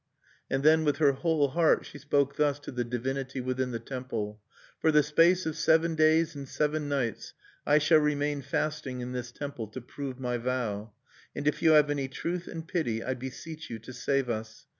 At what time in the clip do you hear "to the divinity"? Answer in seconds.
2.61-3.39